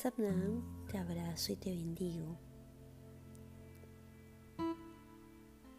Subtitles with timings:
[0.00, 2.38] Sabnam, te abrazo y te bendigo.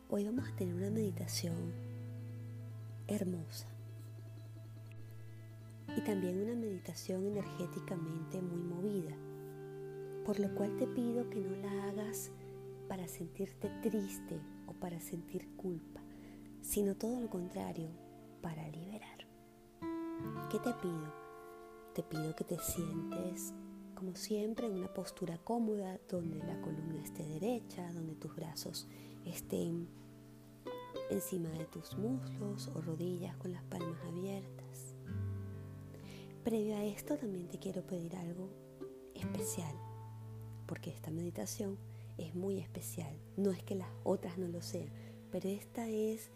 [0.09, 1.71] Hoy vamos a tener una meditación
[3.07, 3.69] hermosa
[5.95, 9.15] y también una meditación energéticamente muy movida,
[10.25, 12.29] por lo cual te pido que no la hagas
[12.89, 16.01] para sentirte triste o para sentir culpa,
[16.61, 17.87] sino todo lo contrario,
[18.41, 19.19] para liberar.
[20.51, 21.13] ¿Qué te pido?
[21.95, 23.53] Te pido que te sientes
[23.99, 28.87] como siempre en una postura cómoda donde la columna esté derecha, donde tus brazos
[29.25, 29.89] estén
[31.09, 34.95] encima de tus muslos o rodillas con las palmas abiertas.
[36.45, 38.49] Previo a esto también te quiero pedir algo
[39.15, 39.75] especial,
[40.65, 41.77] porque esta meditación
[42.17, 43.13] es muy especial.
[43.35, 44.87] No es que las otras no lo sean,
[45.29, 46.31] pero esta es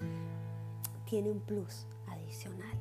[1.06, 2.78] tiene un plus adicional.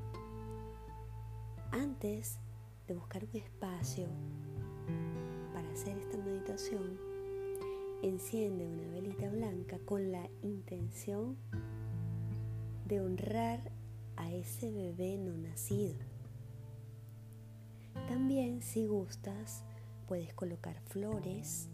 [1.70, 2.40] Antes
[2.88, 4.08] de buscar un espacio
[5.72, 6.98] hacer esta meditación,
[8.02, 11.36] enciende una velita blanca con la intención
[12.84, 13.72] de honrar
[14.16, 15.94] a ese bebé no nacido.
[18.06, 19.64] También si gustas
[20.06, 21.68] puedes colocar flores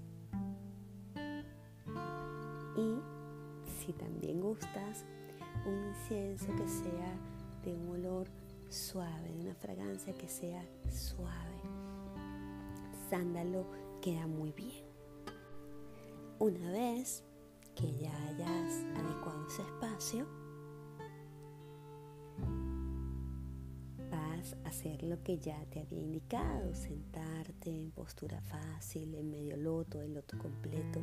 [2.77, 3.01] y
[3.81, 5.05] si también gustas
[5.67, 7.19] un incienso que sea
[7.65, 8.29] de un olor
[8.69, 11.59] suave, de una fragancia que sea suave
[13.09, 13.67] sándalo
[14.09, 14.87] queda muy bien.
[16.39, 17.23] Una vez
[17.75, 20.27] que ya hayas adecuado ese espacio,
[24.11, 29.59] vas a hacer lo que ya te había indicado, sentarte en postura fácil, en medio
[29.59, 31.01] loto, en loto completo,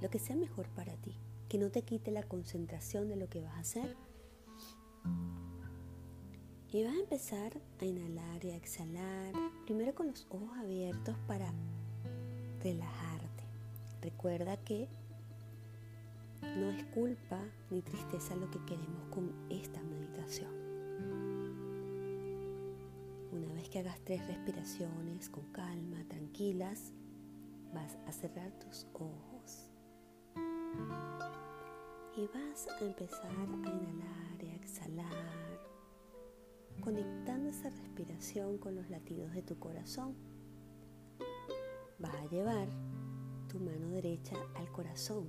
[0.00, 1.16] lo que sea mejor para ti,
[1.48, 3.96] que no te quite la concentración de lo que vas a hacer.
[6.72, 11.52] Y vas a empezar a inhalar y a exhalar, primero con los ojos abiertos para
[12.62, 13.44] relajarte.
[14.02, 14.88] Recuerda que
[16.42, 17.38] no es culpa
[17.70, 20.50] ni tristeza lo que queremos con esta meditación.
[23.32, 26.92] Una vez que hagas tres respiraciones con calma, tranquilas,
[27.74, 29.70] vas a cerrar tus ojos.
[32.16, 35.40] Y vas a empezar a inhalar y a exhalar
[36.80, 40.14] conectando esa respiración con los latidos de tu corazón.
[42.00, 42.68] Vas a llevar
[43.48, 45.28] tu mano derecha al corazón.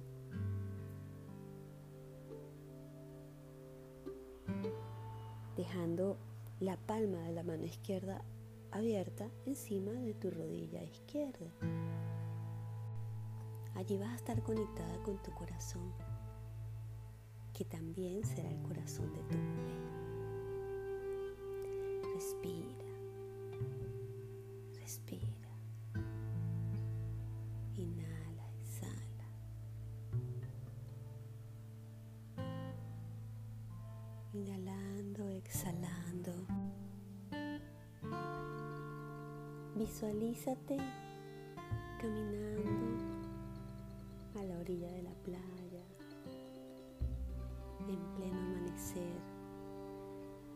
[5.57, 6.17] Dejando
[6.61, 8.23] la palma de la mano izquierda
[8.71, 11.51] abierta encima de tu rodilla izquierda.
[13.75, 15.91] Allí vas a estar conectada con tu corazón,
[17.53, 19.81] que también será el corazón de tu bebé.
[22.15, 22.80] Respira.
[39.75, 40.77] Visualízate
[41.99, 43.03] caminando
[44.35, 45.85] a la orilla de la playa
[47.87, 49.21] en pleno amanecer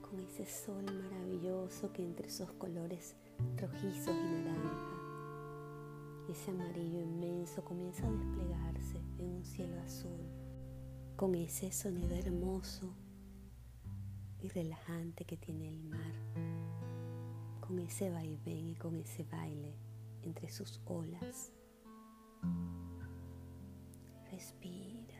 [0.01, 3.15] con ese sol maravilloso que entre esos colores
[3.57, 4.95] rojizos y naranja,
[6.29, 10.19] ese amarillo inmenso comienza a desplegarse en un cielo azul,
[11.15, 12.93] con ese sonido hermoso
[14.41, 16.13] y relajante que tiene el mar,
[17.67, 19.73] con ese vaivén y con ese baile
[20.23, 21.51] entre sus olas.
[24.31, 25.15] Respira.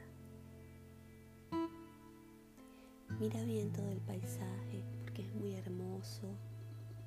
[3.19, 6.27] Mira bien todo el paisaje porque es muy hermoso.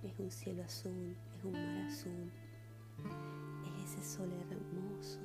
[0.03, 2.31] Es un cielo azul, es un mar azul.
[3.66, 5.20] Es ese sol hermoso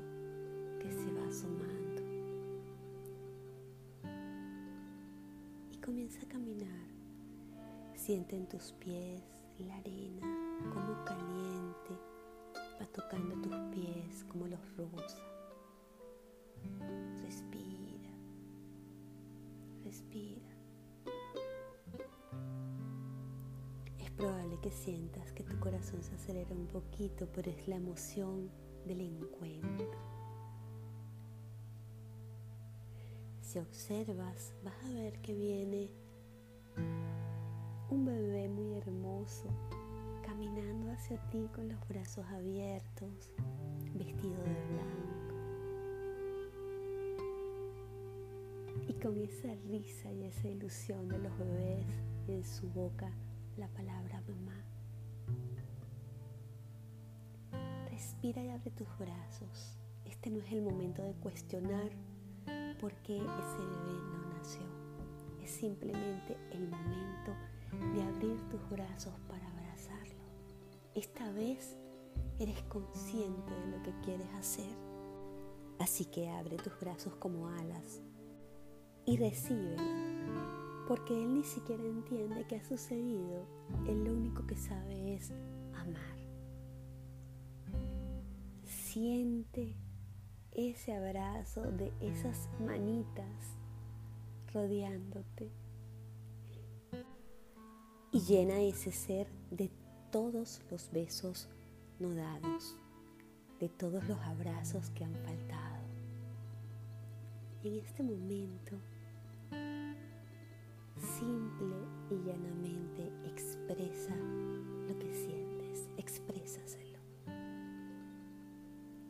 [0.79, 2.01] que se va asomando.
[5.71, 6.87] Y comienza a caminar.
[7.95, 10.27] Siente en tus pies la arena
[10.73, 11.97] como caliente
[12.81, 15.19] va tocando tus pies como los rosa.
[17.21, 18.09] Respira,
[19.83, 20.53] respira.
[24.23, 28.49] probable que sientas que tu corazón se acelera un poquito, pero es la emoción
[28.85, 29.99] del encuentro.
[33.41, 35.89] Si observas, vas a ver que viene
[37.93, 39.45] un bebé muy hermoso
[40.25, 43.29] caminando hacia ti con los brazos abiertos,
[43.93, 45.35] vestido de blanco.
[48.87, 51.85] Y con esa risa y esa ilusión de los bebés
[52.27, 53.11] en su boca
[53.57, 54.65] la palabra mamá.
[57.91, 59.77] Respira y abre tus brazos.
[60.05, 61.91] Este no es el momento de cuestionar
[62.81, 64.65] por qué ese bebé no nació.
[65.43, 67.33] Es simplemente el momento
[67.93, 70.23] de abrir tus brazos para abrazarlo.
[70.95, 71.77] Esta vez
[72.39, 74.75] eres consciente de lo que quieres hacer.
[75.79, 78.01] Así que abre tus brazos como alas
[79.05, 79.83] y recíbelo,
[80.87, 83.45] porque Él ni siquiera entiende qué ha sucedido.
[83.87, 85.31] Él lo único que sabe es
[85.73, 86.13] amar.
[88.65, 89.75] Siente
[90.51, 93.57] ese abrazo de esas manitas
[94.53, 95.51] rodeándote
[98.13, 99.71] y llena ese ser de
[100.11, 101.49] todos los besos
[101.99, 102.77] no dados,
[103.59, 105.83] de todos los abrazos que han faltado.
[107.63, 108.77] En este momento,
[110.95, 111.75] simple
[112.11, 116.99] y llanamente expresa lo que sientes, exprésaselo,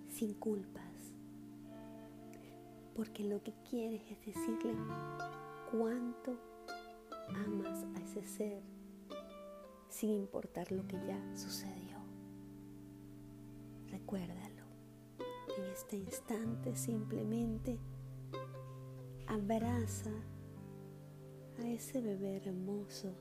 [0.07, 1.11] sin culpas,
[2.95, 4.75] porque lo que quieres es decirle
[5.71, 6.37] cuánto
[7.27, 8.72] amas a ese ser
[10.03, 11.97] sin importar lo que ya sucedió.
[13.87, 14.65] Recuérdalo.
[15.57, 17.79] En este instante simplemente
[19.27, 20.11] abraza
[21.57, 23.15] a ese bebé hermoso.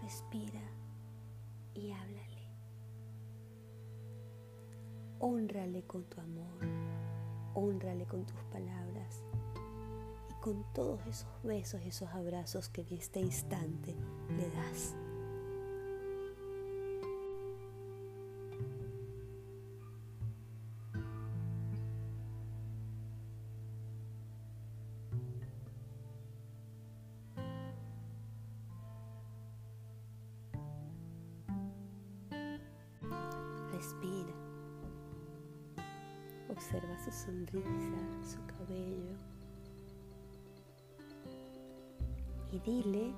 [0.00, 0.62] Respira
[1.74, 2.48] y háblale.
[5.18, 6.68] Honrale con tu amor.
[7.54, 9.24] Honrale con tus palabras
[10.30, 13.96] y con todos esos besos y esos abrazos que en este instante
[14.36, 14.94] le das.
[36.54, 39.16] Observa su sonrisa, su cabello.
[42.52, 43.12] Y dile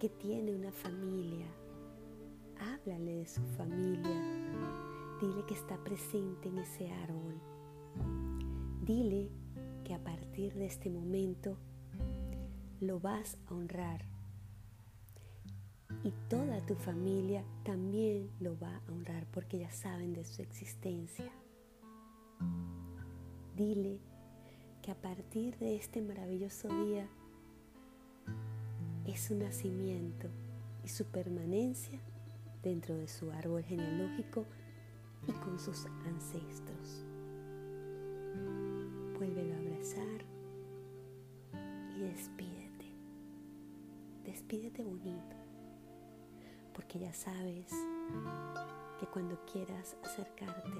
[0.00, 1.48] que tiene una familia.
[2.58, 4.22] Háblale de su familia.
[5.20, 7.42] Dile que está presente en ese árbol.
[8.80, 9.30] Dile
[9.84, 11.58] que a partir de este momento
[12.80, 14.15] lo vas a honrar
[16.06, 21.32] y toda tu familia también lo va a honrar porque ya saben de su existencia.
[23.56, 23.98] Dile
[24.82, 27.08] que a partir de este maravilloso día
[29.04, 30.28] es su nacimiento
[30.84, 31.98] y su permanencia
[32.62, 34.46] dentro de su árbol genealógico
[35.26, 37.04] y con sus ancestros.
[39.18, 40.24] Vuélvelo a abrazar
[41.96, 42.92] y despídete.
[44.24, 45.45] Despídete bonito
[46.76, 47.72] porque ya sabes
[49.00, 50.78] que cuando quieras acercarte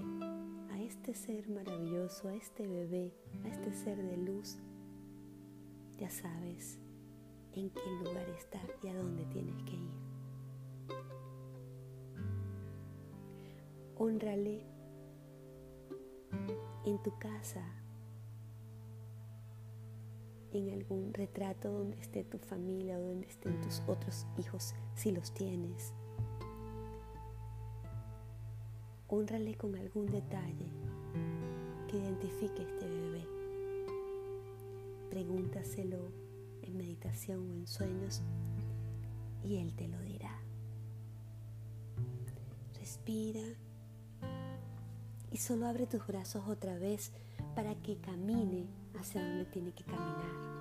[0.71, 3.15] a este ser maravilloso, a este bebé,
[3.45, 4.59] a este ser de luz,
[5.97, 6.79] ya sabes
[7.55, 9.91] en qué lugar está y a dónde tienes que ir.
[13.97, 14.67] Honrale
[16.85, 17.65] en tu casa,
[20.59, 25.33] en algún retrato donde esté tu familia o donde estén tus otros hijos, si los
[25.33, 25.93] tienes.
[29.09, 30.71] Honrale con algún detalle
[31.89, 33.27] que identifique este bebé.
[35.11, 36.11] Pregúntaselo
[36.63, 38.23] en meditación o en sueños
[39.45, 40.37] y él te lo dirá.
[42.79, 43.43] Respira
[45.31, 47.13] y solo abre tus brazos otra vez
[47.55, 48.67] para que camine
[48.99, 50.57] hacia donde tiene que caminar.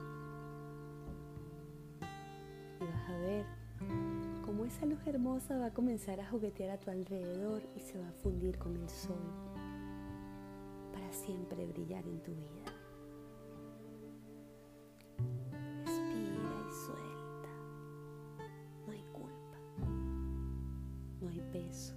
[2.79, 3.45] Y vas a ver
[4.45, 8.07] cómo esa luz hermosa va a comenzar a juguetear a tu alrededor y se va
[8.07, 9.21] a fundir con el sol
[10.93, 12.71] para siempre brillar en tu vida.
[15.85, 17.49] Respira y suelta.
[18.85, 19.57] No hay culpa,
[21.21, 21.95] no hay peso,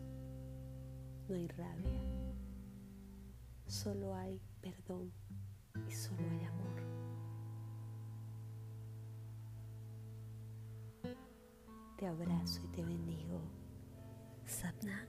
[1.28, 2.02] no hay rabia,
[3.66, 5.12] solo hay perdón
[5.88, 6.58] y solo hay amor.
[11.96, 13.40] Te abrazo y te bendigo.
[14.46, 15.06] Satna.